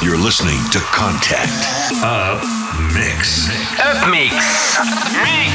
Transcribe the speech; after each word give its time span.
You're 0.00 0.16
listening 0.16 0.58
to 0.70 0.78
Contact 0.78 1.50
Up 2.02 2.42
Mix. 2.94 3.48
Up 3.78 4.08
Mix. 4.08 4.32
Mix. 5.22 5.52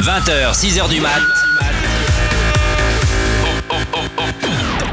20h, 0.00 0.54
6h 0.54 0.88
du 0.88 1.00
mat. 1.00 1.20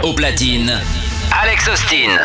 Au 0.01 0.13
platine, 0.13 0.81
Alex 1.31 1.67
Austin. 1.67 2.17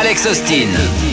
Alex 0.00 0.26
Austin. 0.26 1.09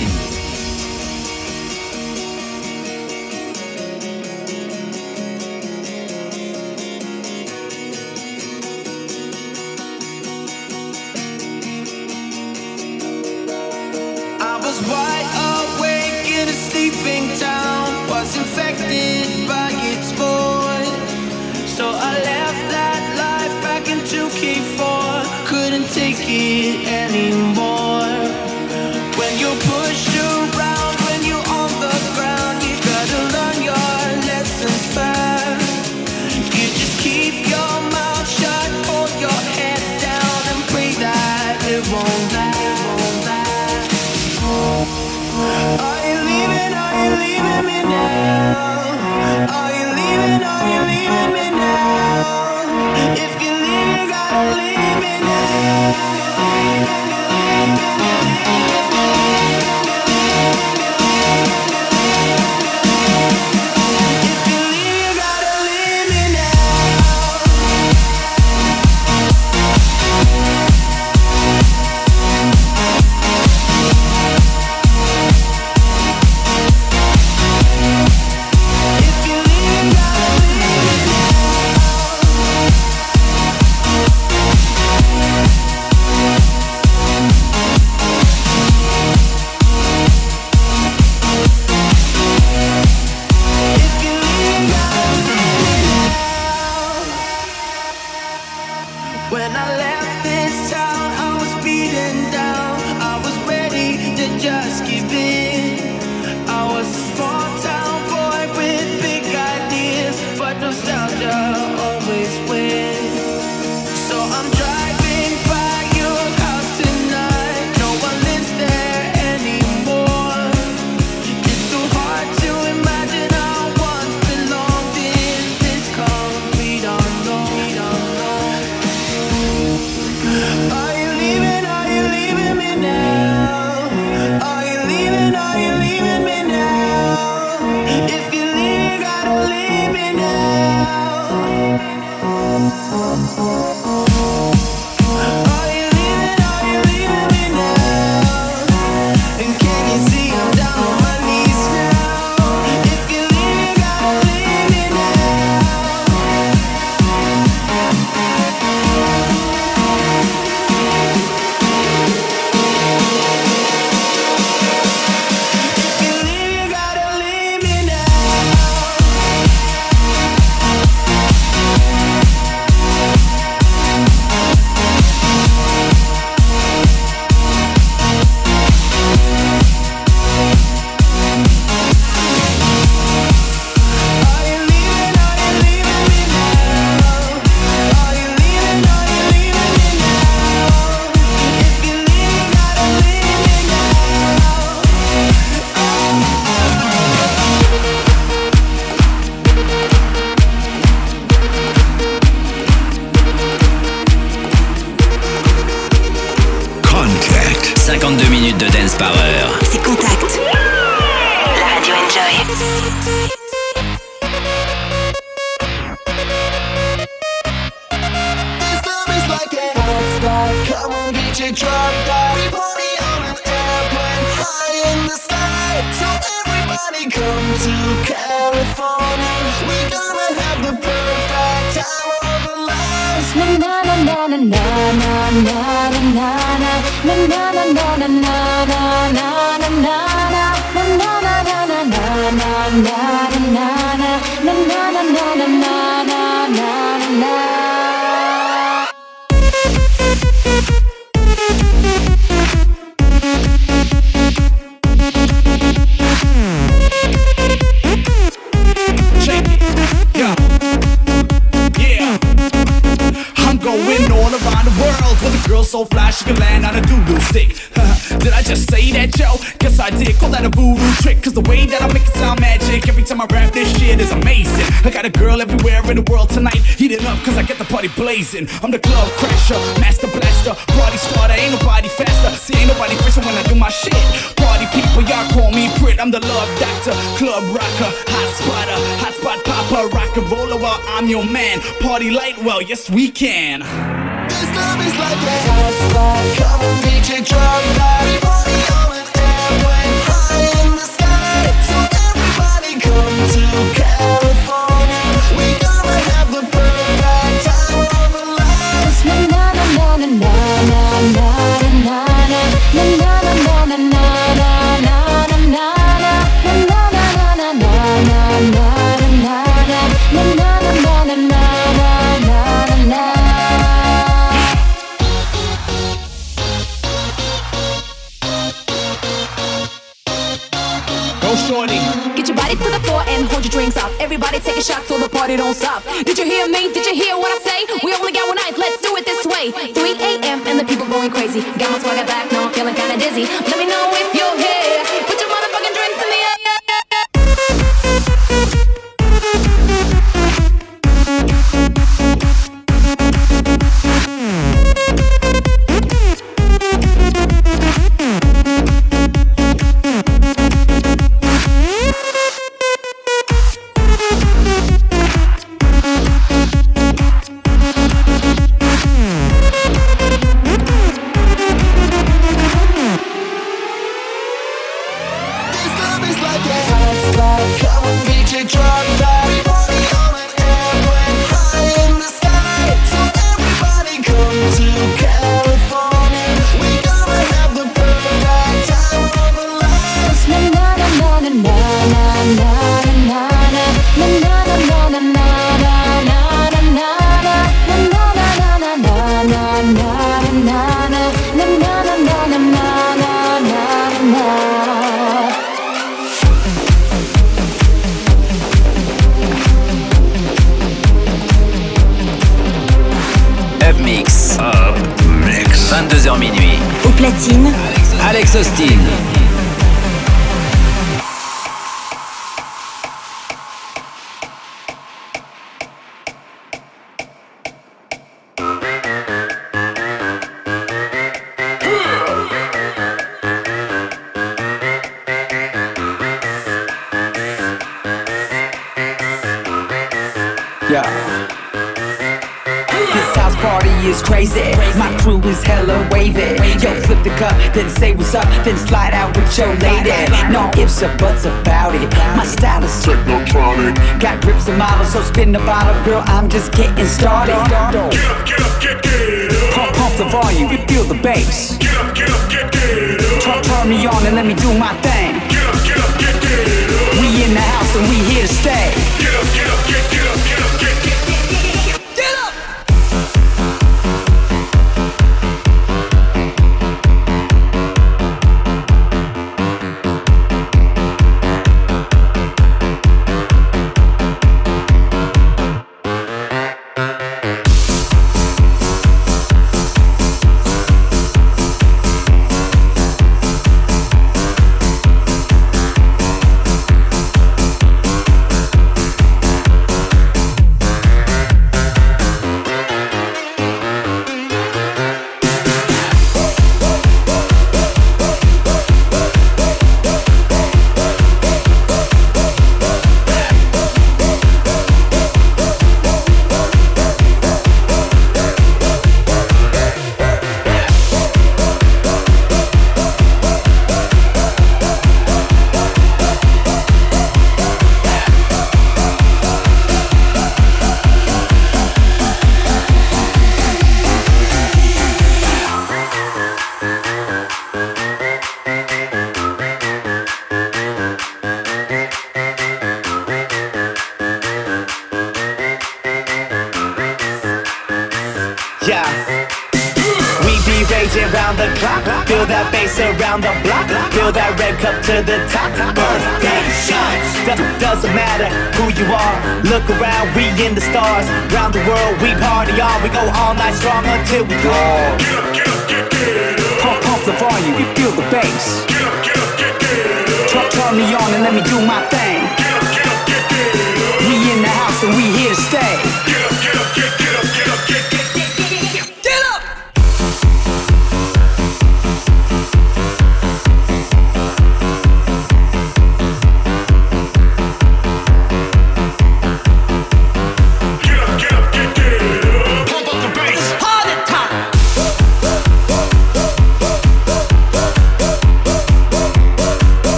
I'm 278.36 278.72
the 278.72 278.80
club 278.80 279.08
crasher, 279.16 279.56
master 279.80 280.08
blaster, 280.08 280.54
party 280.74 280.98
starter. 280.98 281.34
Ain't 281.34 281.54
nobody 281.54 281.88
faster. 281.88 282.36
See, 282.36 282.60
ain't 282.60 282.68
nobody 282.68 282.96
fresher 282.96 283.22
when 283.22 283.34
I 283.34 283.44
do 283.44 283.56
my 283.56 283.70
shit. 283.70 283.94
Party 284.36 284.68
people, 284.76 285.02
y'all 285.08 285.30
call 285.32 285.50
me 285.52 285.72
Brit. 285.80 285.98
I'm 285.98 286.12
the 286.12 286.20
love 286.20 286.50
doctor, 286.60 286.92
club 287.16 287.44
rocker, 287.56 287.90
hot 288.12 288.30
spotter, 288.36 288.80
hot 289.00 289.14
spot 289.14 289.46
popper, 289.46 289.88
rock 289.96 290.18
and 290.18 290.30
roller. 290.30 290.60
While 290.60 290.82
I'm 290.88 291.08
your 291.08 291.24
man, 291.24 291.62
party 291.80 292.12
light. 292.12 292.38
Well, 292.44 292.62
yes 292.62 292.90
we 292.90 293.10
can. 293.10 293.62
This 293.62 294.50
love 294.52 294.80
is 294.84 294.96
like 295.00 295.24
a 295.24 295.38
hot 295.48 295.74
spot. 295.88 296.38
Come 296.38 296.62
on, 296.68 296.76
DJ, 296.84 297.26
drop 297.26 297.64
that. 297.80 298.27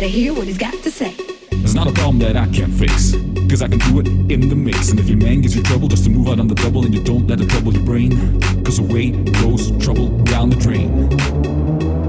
better 0.00 0.06
hear 0.06 0.32
what 0.32 0.46
he's 0.46 0.56
got 0.56 0.72
to 0.74 0.92
say. 0.92 1.12
It's 1.50 1.74
not 1.74 1.88
a 1.88 1.92
problem 1.92 2.20
that 2.20 2.36
I 2.36 2.46
can't 2.52 2.72
face. 2.72 3.16
Cause 3.50 3.62
I 3.62 3.66
can 3.66 3.80
do 3.80 3.98
it 3.98 4.06
in 4.30 4.48
the 4.48 4.54
mix. 4.54 4.90
And 4.90 5.00
if 5.00 5.08
your 5.08 5.18
man 5.18 5.40
gives 5.40 5.56
you 5.56 5.62
trouble 5.64 5.88
just 5.88 6.04
to 6.04 6.10
move 6.10 6.28
out 6.28 6.38
on 6.38 6.46
the 6.46 6.54
double 6.54 6.84
and 6.84 6.94
you 6.94 7.02
don't 7.02 7.26
let 7.26 7.40
it 7.40 7.50
trouble 7.50 7.72
your 7.72 7.82
brain, 7.82 8.12
cause 8.62 8.78
away 8.78 9.10
goes 9.42 9.76
trouble 9.84 10.16
down 10.22 10.50
the 10.50 10.56
drain. 10.56 10.88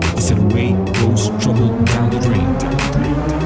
I 0.03 0.19
said 0.19 0.37
away 0.37 0.73
goes 1.01 1.29
trouble 1.43 1.69
down 1.85 2.11
the 2.11 2.19
drain. 2.19 2.45
Down 2.59 2.77
the 2.77 2.91
drain. 2.93 3.38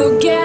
forget 0.00 0.39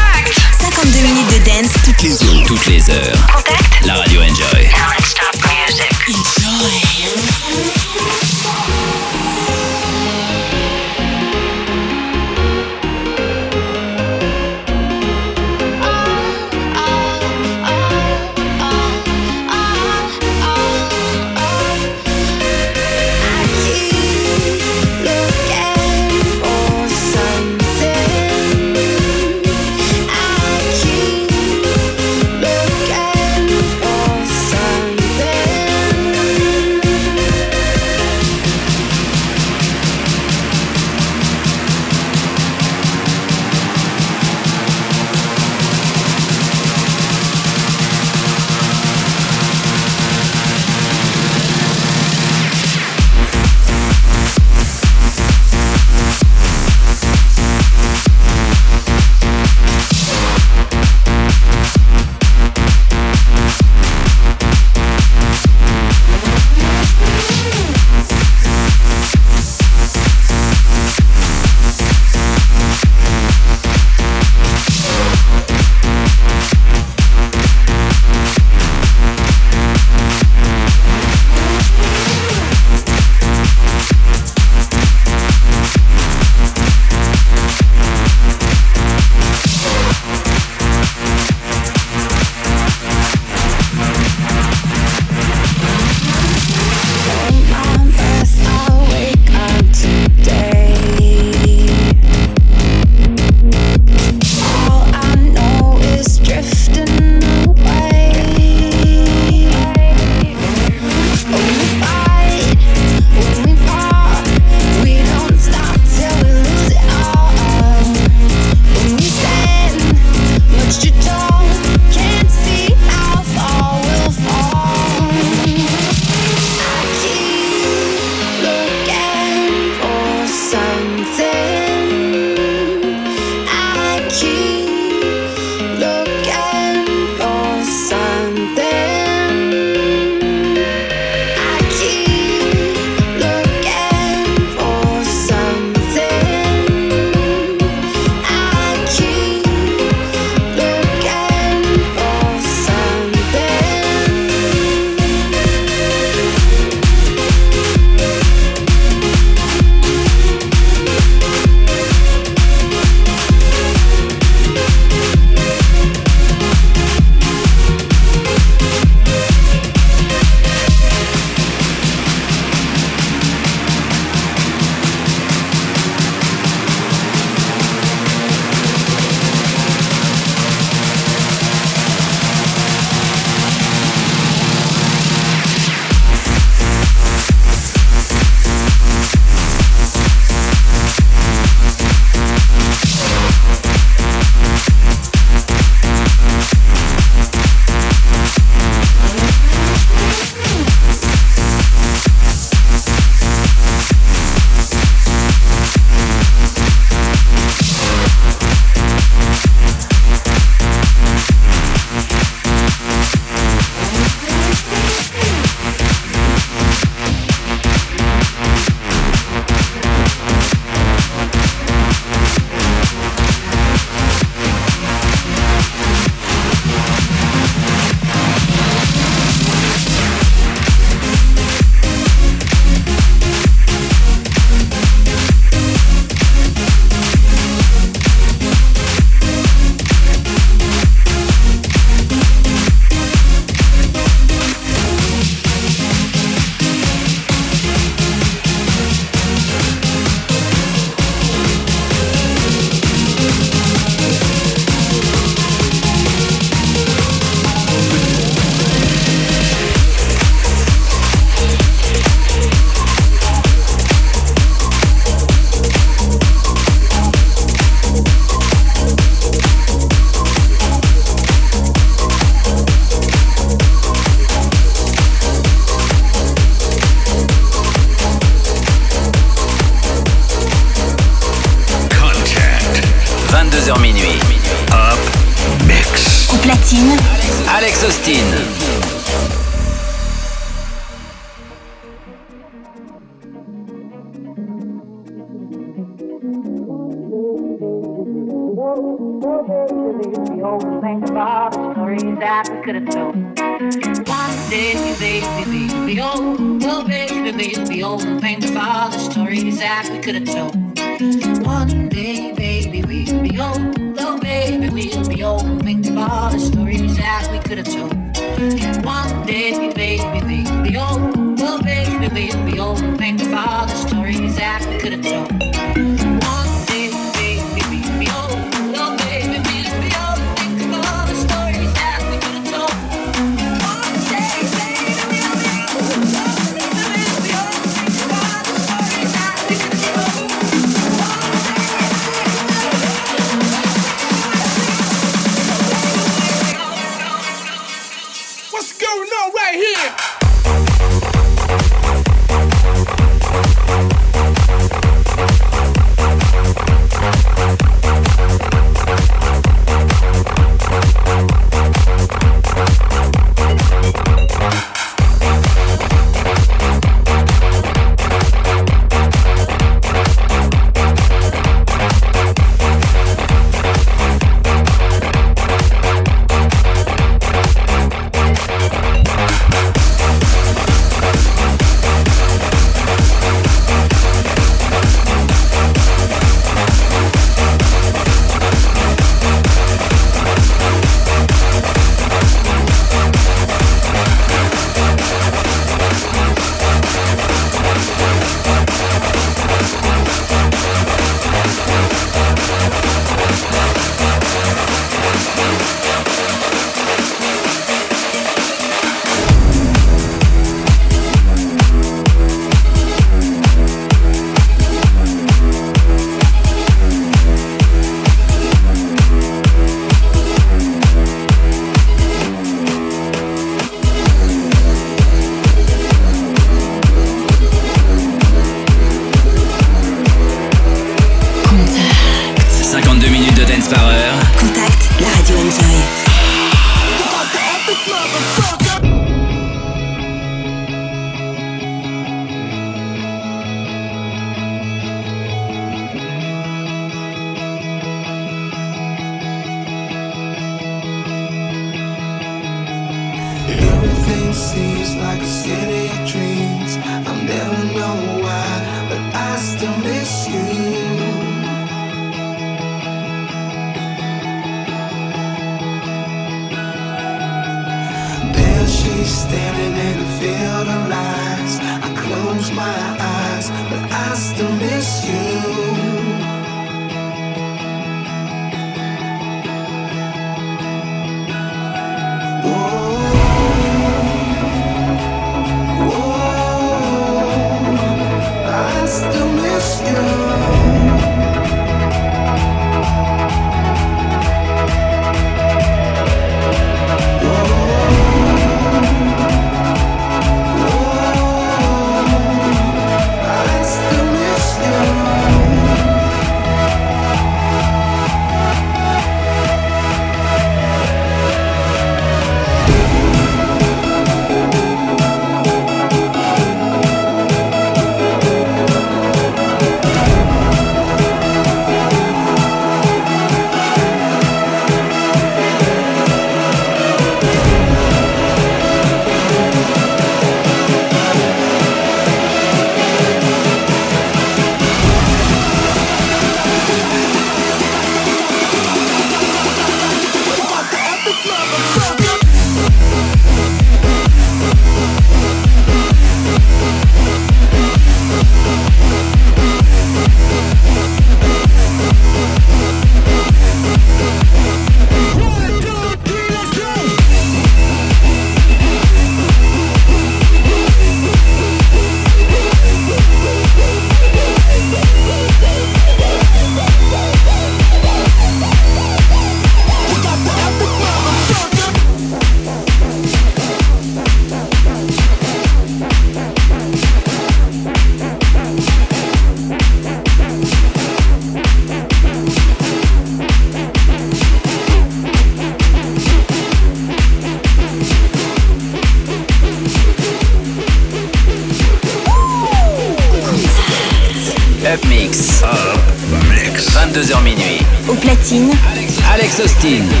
Mix. 599.71 600.00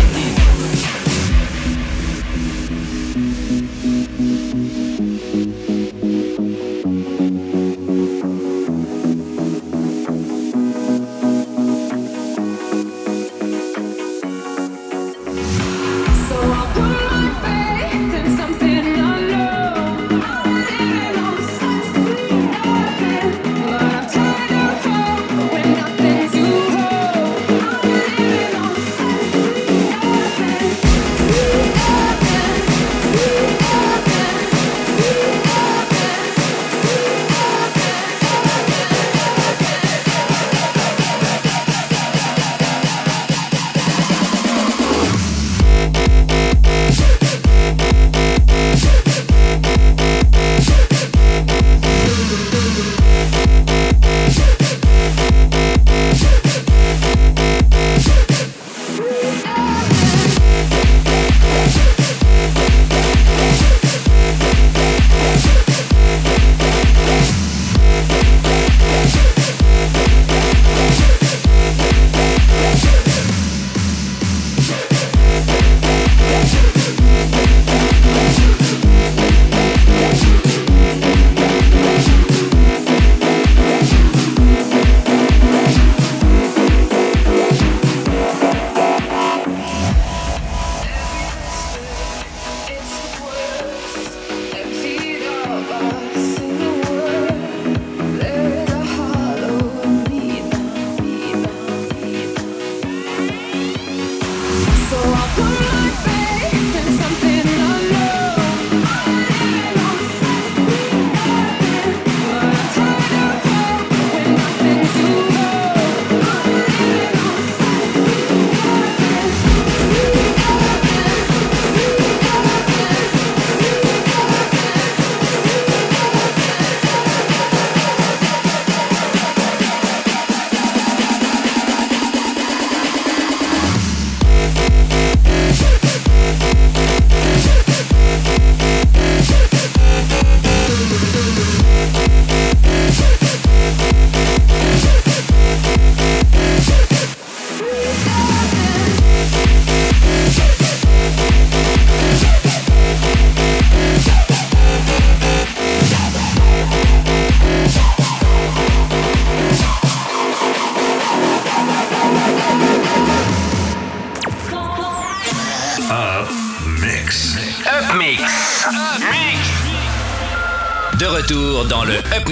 Dans 171.81 171.87
le 171.87 171.97
Up. 171.97 172.27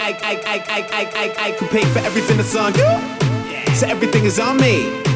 I, 0.00 0.12
I, 0.12 0.34
I, 0.46 0.64
I, 0.68 0.82
I, 0.92 1.10
I, 1.16 1.34
I 1.38 1.52
can 1.52 1.68
pay 1.68 1.84
for 1.84 2.00
everything 2.00 2.36
that's 2.36 2.54
on 2.54 2.74
you. 2.74 3.74
So 3.74 3.86
everything 3.86 4.24
is 4.24 4.38
on 4.38 4.58
me. 4.58 5.13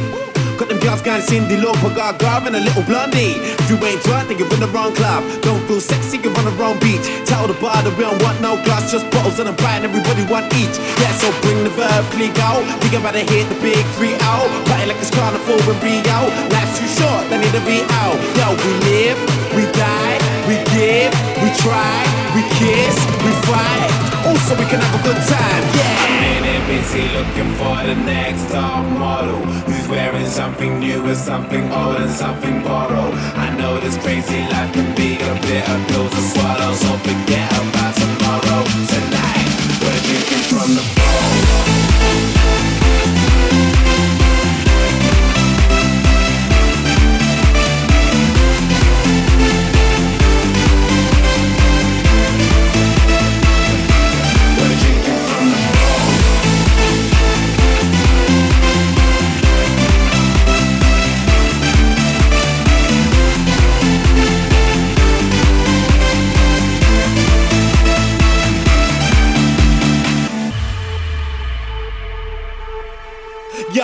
Got 0.58 0.74
them 0.74 0.82
girls 0.82 1.02
going 1.06 1.22
Cyndi 1.22 1.54
Lauper, 1.54 1.94
Gaga, 1.94 2.50
and 2.50 2.56
a 2.56 2.58
little 2.58 2.82
blondie. 2.82 3.38
If 3.38 3.70
you 3.70 3.78
ain't 3.78 4.02
drunk, 4.02 4.26
then 4.26 4.42
you're 4.42 4.50
in 4.50 4.58
the 4.58 4.66
wrong 4.74 4.90
club. 4.90 5.22
Don't 5.46 5.62
feel 5.70 5.78
sexy, 5.78 6.18
you're 6.18 6.34
on 6.34 6.50
the 6.50 6.54
wrong 6.58 6.74
beach. 6.82 7.06
Tell 7.30 7.46
the 7.46 7.54
bar 7.62 7.78
that 7.78 7.94
we 7.94 8.02
don't 8.02 8.18
want 8.26 8.42
no 8.42 8.58
glass, 8.66 8.90
just 8.90 9.06
bottles 9.14 9.38
and 9.38 9.46
I'm 9.46 9.54
buying 9.62 9.86
everybody 9.86 10.26
want 10.26 10.50
each. 10.58 10.74
Yeah, 10.98 11.14
so 11.14 11.30
bring 11.46 11.62
the 11.62 11.70
verb, 11.78 12.02
click 12.10 12.34
out. 12.42 12.66
We 12.82 12.90
about 12.90 13.14
to 13.14 13.22
hit 13.22 13.46
the 13.46 13.54
big 13.62 13.78
three 13.94 14.18
out. 14.26 14.50
Party 14.66 14.90
like 14.90 14.98
it's 14.98 15.14
carnival 15.14 15.62
in 15.62 15.78
Rio. 15.78 16.18
Life's 16.50 16.74
too 16.74 16.90
short, 16.90 17.22
they 17.30 17.38
need 17.38 17.54
to 17.54 17.62
be 17.62 17.78
out. 18.02 18.18
Yo, 18.34 18.50
we 18.58 18.70
live, 18.90 19.18
we 19.54 19.62
die, 19.78 20.18
we 20.50 20.58
give, 20.74 21.14
we 21.38 21.54
try, 21.62 22.02
we 22.34 22.42
kiss, 22.58 22.98
we 23.22 23.30
fight. 23.46 23.94
Also, 24.26 24.58
we 24.58 24.66
can 24.66 24.82
have 24.82 24.94
a 24.98 25.02
good 25.06 25.22
time, 25.22 25.62
yeah. 25.78 26.27
Busy 26.68 27.08
looking 27.16 27.50
for 27.54 27.76
the 27.86 27.94
next 28.04 28.50
top 28.52 28.84
model 28.98 29.40
who's 29.64 29.88
wearing 29.88 30.26
something 30.26 30.78
new 30.78 31.02
or 31.08 31.14
something 31.14 31.62
old 31.72 31.96
and 31.96 32.10
something 32.10 32.62
borrowed. 32.62 33.14
I 33.40 33.56
know 33.56 33.80
this 33.80 33.96
crazy 33.96 34.40
life 34.52 34.74
can 34.74 34.94
be 34.94 35.14
a 35.14 35.34
bitter 35.40 35.78
pill 35.88 36.10
to 36.10 36.20
swallow, 36.30 36.74
so 36.74 36.92
forget 36.98 37.50
about 37.52 37.94
tomorrow. 37.96 38.62
Tonight, 38.92 39.48
we're 39.80 40.00
drinking 40.04 40.44
from 40.52 40.74
the 40.76 41.07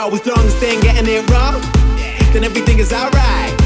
Yo, 0.04 0.12
as 0.12 0.26
long 0.28 0.44
as 0.44 0.52
they 0.60 0.76
ain't 0.76 0.84
getting 0.84 1.08
it 1.08 1.24
wrong, 1.32 1.56
then 2.36 2.44
everything 2.44 2.76
is 2.76 2.92
alright. 2.92 3.56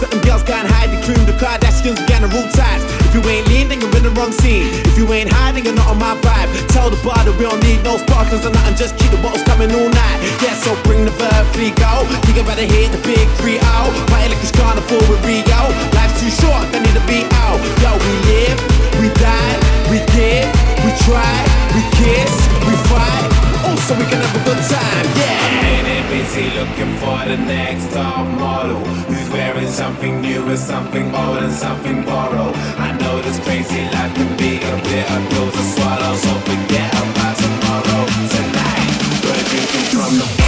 Got 0.00 0.08
them 0.08 0.24
girls 0.24 0.40
can't 0.40 0.64
hide 0.64 0.88
the 0.88 0.96
cream, 1.04 1.20
the 1.28 1.36
Kardashians, 1.36 2.00
got 2.08 2.24
the 2.24 2.32
rule 2.32 2.48
ties. 2.56 2.80
If 3.04 3.12
you 3.12 3.20
ain't 3.28 3.44
lean, 3.52 3.68
then 3.68 3.84
you're 3.84 3.92
in 3.92 4.08
the 4.08 4.14
wrong 4.16 4.32
scene. 4.32 4.72
If 4.88 4.96
you 4.96 5.04
ain't 5.12 5.28
hiding, 5.28 5.68
you're 5.68 5.76
not 5.76 5.92
on 5.92 6.00
my 6.00 6.16
vibe. 6.24 6.48
Tell 6.72 6.88
the 6.88 6.96
bar 7.04 7.20
that 7.20 7.36
we 7.36 7.44
don't 7.44 7.60
need 7.60 7.84
no 7.84 8.00
sparklers 8.00 8.48
or 8.48 8.56
nothing, 8.56 8.72
just 8.72 8.96
keep 8.96 9.12
the 9.12 9.20
bottles 9.20 9.44
coming 9.44 9.68
all 9.68 9.92
night. 9.92 10.18
Yeah, 10.40 10.56
so 10.56 10.72
bring 10.88 11.04
the 11.04 11.12
verb, 11.12 11.44
three 11.52 11.76
go. 11.76 12.08
You 12.24 12.40
about 12.40 12.56
to 12.56 12.64
hit 12.64 12.88
the 12.88 13.00
big 13.04 13.28
three 13.36 13.60
out. 13.76 13.92
Party 14.08 14.32
like 14.32 14.40
it's 14.40 14.56
carnival 14.56 15.04
with 15.12 15.20
Rio. 15.28 15.60
Life's 15.92 16.16
too 16.24 16.32
short, 16.40 16.64
they 16.72 16.80
need 16.80 16.96
to 16.96 17.04
be 17.04 17.20
out. 17.44 17.60
Yo, 17.84 17.92
we 18.00 18.12
live, 18.32 18.58
we 18.96 19.12
die, 19.20 19.56
we 19.92 20.00
give, 20.16 20.48
we 20.88 20.90
try, 21.04 21.36
we 21.76 21.84
kiss, 22.00 22.32
we 22.64 22.72
fight. 22.88 23.35
Oh, 23.66 23.70
also, 23.70 23.98
we 23.98 24.04
can 24.04 24.20
have 24.22 24.36
a 24.36 24.44
good 24.44 24.62
time, 24.70 25.06
yeah. 25.18 25.42
I'm 25.58 25.86
in 25.90 26.06
busy 26.06 26.46
looking 26.54 26.92
for 27.02 27.18
the 27.26 27.36
next 27.36 27.92
top 27.92 28.24
model 28.38 28.78
who's 29.10 29.28
wearing 29.30 29.66
something 29.66 30.20
new 30.20 30.48
or 30.48 30.56
something 30.56 31.12
old 31.12 31.38
and 31.38 31.52
something 31.52 32.04
borrowed. 32.04 32.54
I 32.78 32.96
know 32.96 33.20
this 33.22 33.40
crazy 33.40 33.82
life 33.90 34.14
can 34.14 34.36
be 34.36 34.62
a 34.62 34.74
bitter 34.86 35.20
pill 35.30 35.50
to 35.50 35.62
swallow, 35.74 36.14
so 36.14 36.32
forget 36.46 36.94
about 36.94 37.36
tomorrow. 37.42 38.06
Tonight, 38.30 38.98
we're 39.26 39.44
drinking 39.50 39.86
from 39.90 40.14
the 40.14 40.45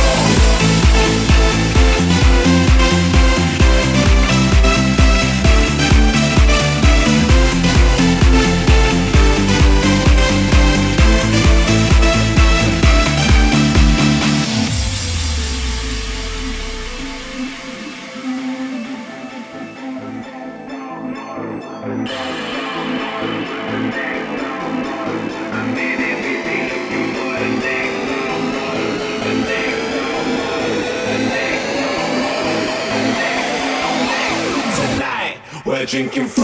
Tonight, 35.88 36.14
we're 36.18 36.37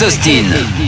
Sostin. 0.00 0.79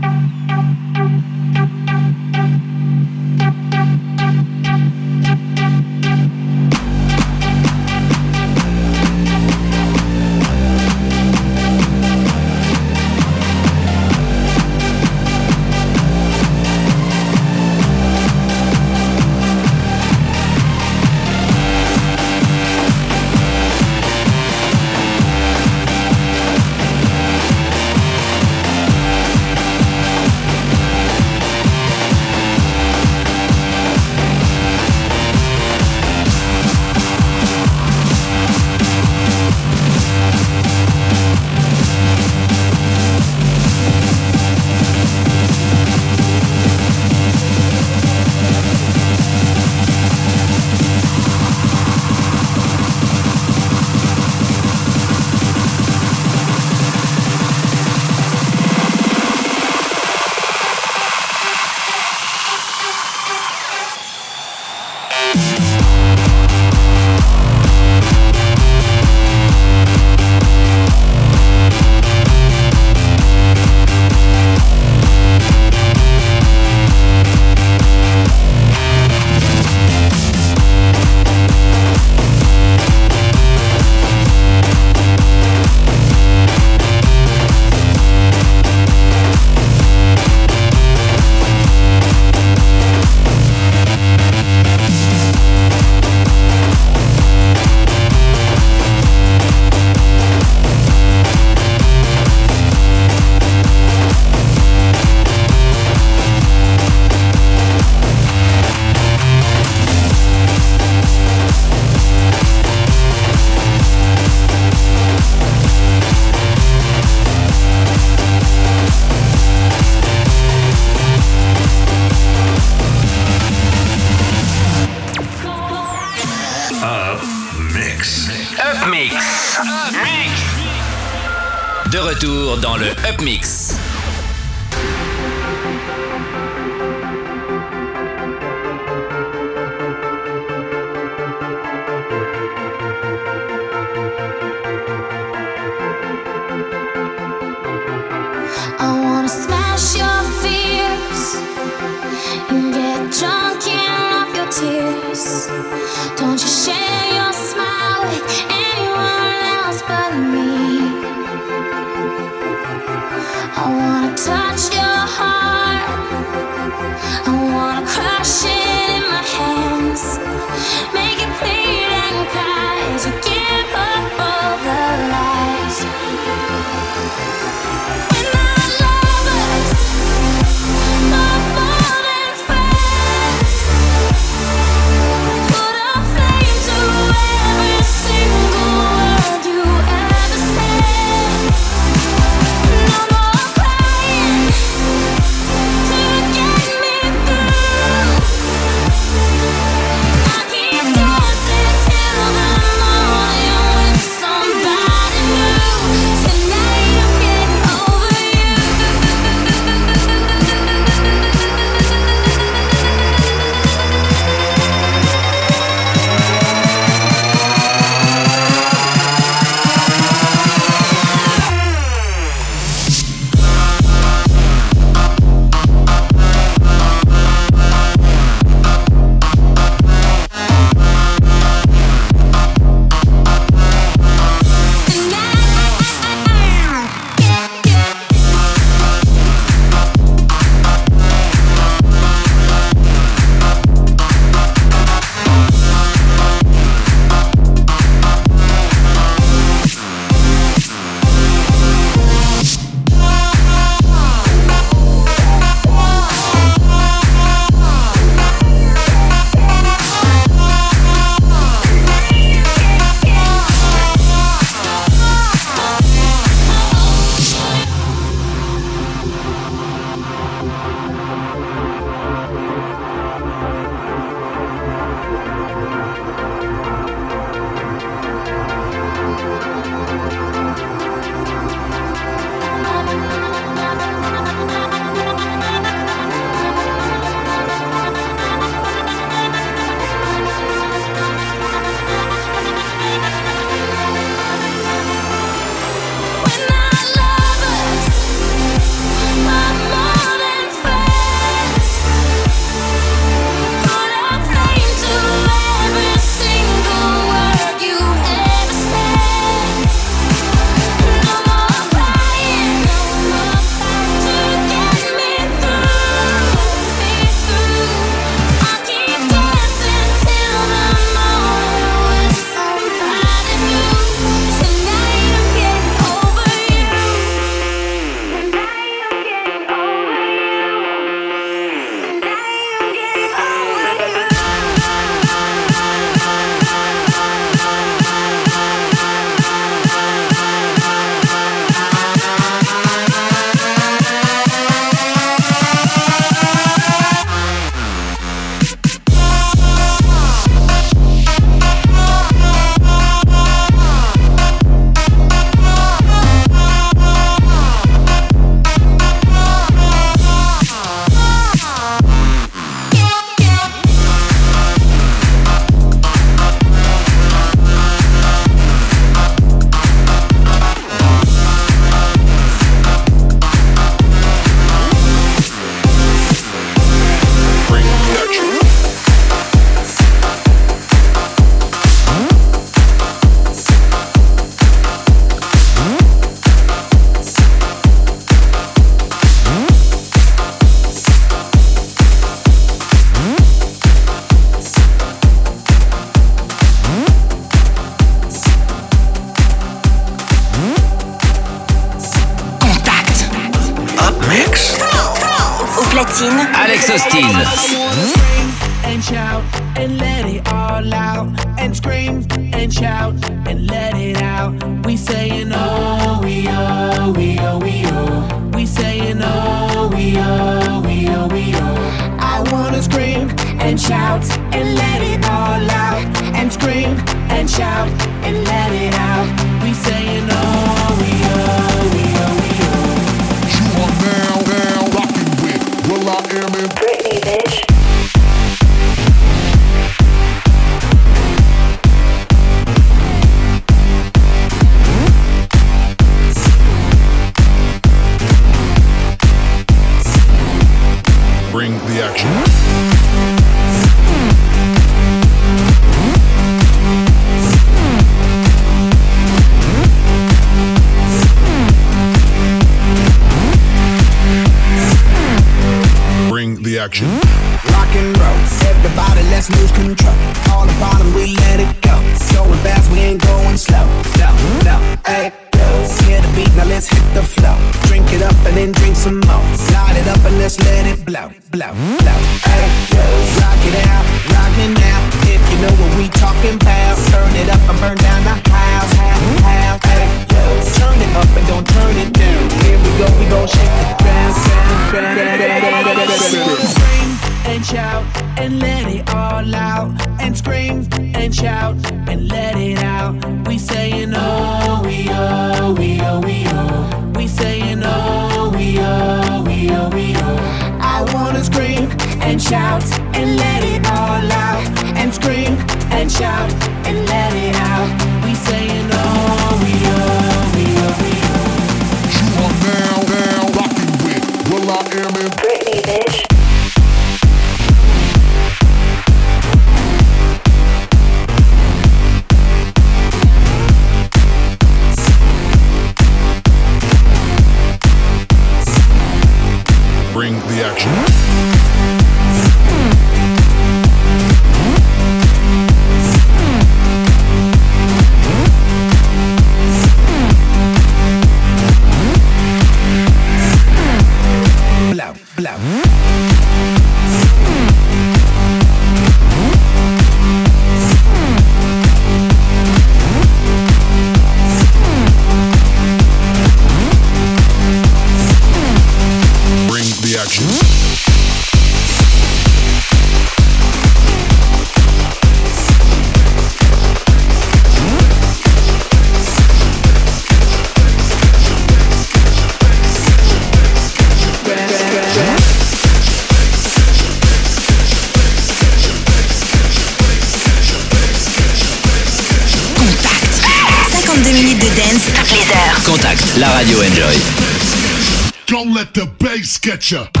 The 599.39 600.00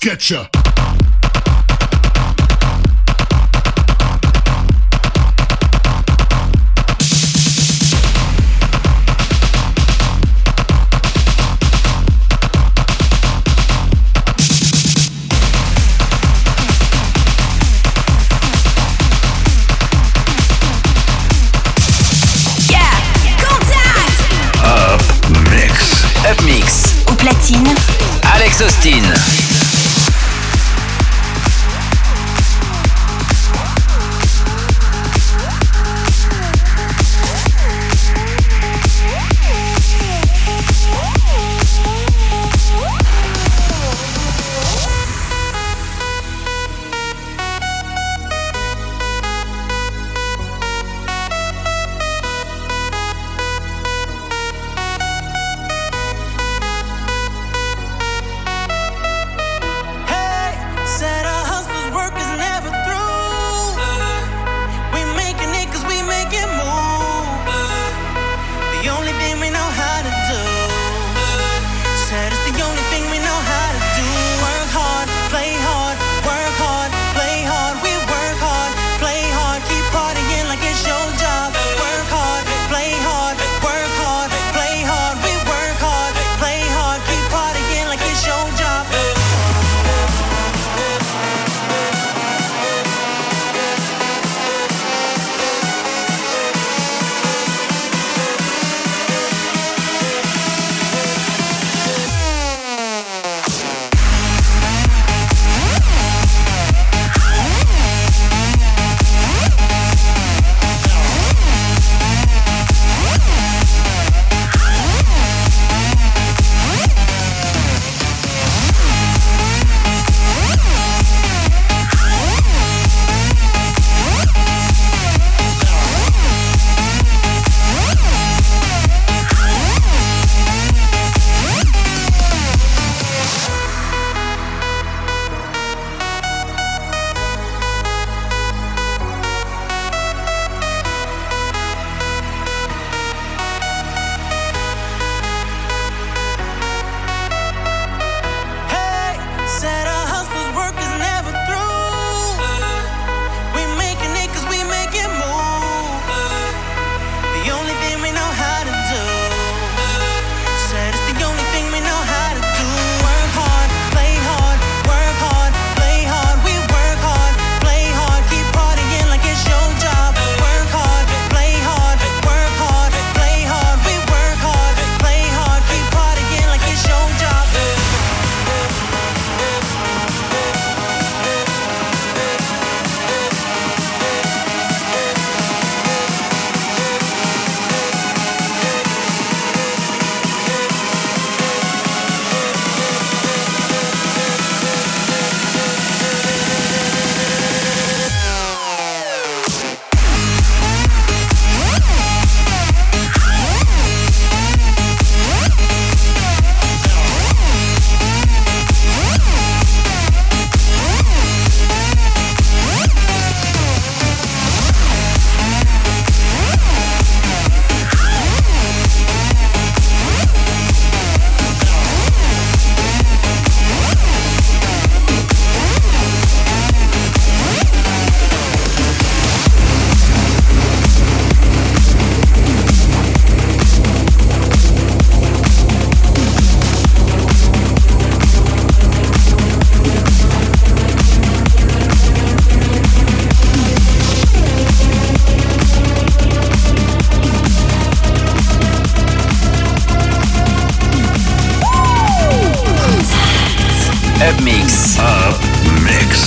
get. 0.00 0.59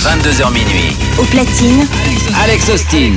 22h 0.04 0.52
minuit. 0.52 0.94
Au 1.16 1.22
platine, 1.24 1.86
Alex 2.42 2.68
Austin. 2.68 3.14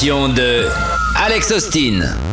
de 0.00 0.70
Alex 1.16 1.50
Austin. 1.50 2.27